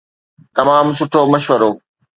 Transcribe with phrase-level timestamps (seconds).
[0.55, 1.71] تمام سٺو مشورو.